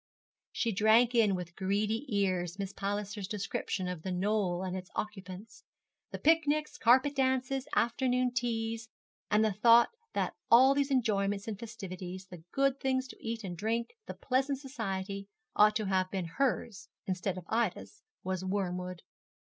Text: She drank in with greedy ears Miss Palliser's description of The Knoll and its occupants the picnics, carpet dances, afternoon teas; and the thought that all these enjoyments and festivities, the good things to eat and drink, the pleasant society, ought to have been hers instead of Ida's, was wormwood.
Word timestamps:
She 0.51 0.71
drank 0.71 1.13
in 1.13 1.35
with 1.35 1.55
greedy 1.55 2.07
ears 2.09 2.57
Miss 2.57 2.73
Palliser's 2.73 3.27
description 3.27 3.87
of 3.87 4.01
The 4.01 4.11
Knoll 4.11 4.63
and 4.63 4.75
its 4.75 4.89
occupants 4.95 5.63
the 6.09 6.17
picnics, 6.17 6.79
carpet 6.79 7.15
dances, 7.15 7.67
afternoon 7.75 8.33
teas; 8.33 8.89
and 9.29 9.45
the 9.45 9.53
thought 9.53 9.91
that 10.13 10.33
all 10.49 10.73
these 10.73 10.89
enjoyments 10.89 11.47
and 11.47 11.59
festivities, 11.59 12.25
the 12.25 12.43
good 12.51 12.79
things 12.79 13.07
to 13.09 13.17
eat 13.23 13.43
and 13.43 13.55
drink, 13.55 13.89
the 14.07 14.15
pleasant 14.15 14.57
society, 14.57 15.27
ought 15.55 15.75
to 15.75 15.85
have 15.85 16.09
been 16.09 16.25
hers 16.25 16.89
instead 17.05 17.37
of 17.37 17.45
Ida's, 17.49 18.01
was 18.23 18.43
wormwood. 18.43 19.03